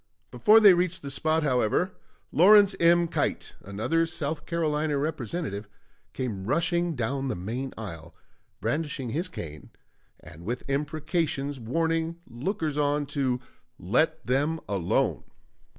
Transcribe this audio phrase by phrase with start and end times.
[0.31, 1.91] Before they reached the spot, however,
[2.31, 3.07] Lawrence M.
[3.07, 5.69] Keitt, another South Carolina Representative,
[6.13, 8.15] came rushing down the main aisle,
[8.61, 9.69] brandishing his cane,
[10.19, 13.41] and with imprecations warning lookers on to
[13.77, 15.23] "let them alone."